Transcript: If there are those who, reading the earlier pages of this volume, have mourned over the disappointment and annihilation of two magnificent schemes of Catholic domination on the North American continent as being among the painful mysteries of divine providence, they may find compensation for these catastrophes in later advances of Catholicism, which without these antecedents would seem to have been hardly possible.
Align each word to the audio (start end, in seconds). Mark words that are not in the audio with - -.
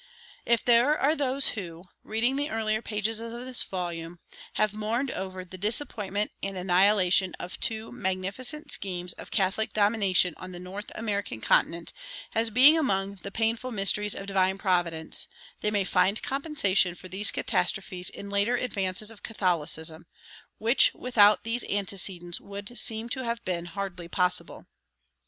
If 0.47 0.65
there 0.65 0.97
are 0.97 1.15
those 1.15 1.49
who, 1.49 1.83
reading 2.03 2.35
the 2.35 2.49
earlier 2.49 2.81
pages 2.81 3.19
of 3.19 3.31
this 3.33 3.61
volume, 3.61 4.17
have 4.53 4.73
mourned 4.73 5.11
over 5.11 5.45
the 5.45 5.59
disappointment 5.59 6.31
and 6.41 6.57
annihilation 6.57 7.35
of 7.39 7.59
two 7.59 7.91
magnificent 7.91 8.71
schemes 8.71 9.13
of 9.13 9.29
Catholic 9.29 9.73
domination 9.73 10.33
on 10.37 10.53
the 10.53 10.59
North 10.59 10.91
American 10.95 11.39
continent 11.39 11.93
as 12.33 12.49
being 12.49 12.79
among 12.79 13.19
the 13.21 13.29
painful 13.29 13.69
mysteries 13.69 14.15
of 14.15 14.25
divine 14.25 14.57
providence, 14.57 15.27
they 15.59 15.69
may 15.69 15.83
find 15.83 16.23
compensation 16.23 16.95
for 16.95 17.07
these 17.07 17.29
catastrophes 17.29 18.09
in 18.09 18.27
later 18.27 18.55
advances 18.55 19.11
of 19.11 19.21
Catholicism, 19.21 20.07
which 20.57 20.91
without 20.95 21.43
these 21.43 21.63
antecedents 21.65 22.41
would 22.41 22.75
seem 22.75 23.07
to 23.09 23.23
have 23.23 23.45
been 23.45 23.65
hardly 23.65 24.07
possible. 24.07 24.65